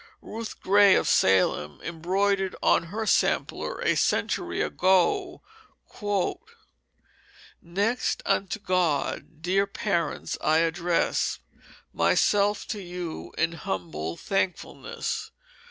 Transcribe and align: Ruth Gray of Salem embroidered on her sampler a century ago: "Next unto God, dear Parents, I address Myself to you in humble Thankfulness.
Ruth 0.23 0.59
Gray 0.61 0.95
of 0.95 1.07
Salem 1.07 1.79
embroidered 1.83 2.55
on 2.63 2.85
her 2.85 3.05
sampler 3.05 3.77
a 3.81 3.95
century 3.95 4.59
ago: 4.59 5.43
"Next 7.61 8.23
unto 8.25 8.57
God, 8.57 9.43
dear 9.43 9.67
Parents, 9.67 10.39
I 10.43 10.57
address 10.57 11.37
Myself 11.93 12.67
to 12.69 12.81
you 12.81 13.31
in 13.37 13.51
humble 13.51 14.17
Thankfulness. 14.17 15.29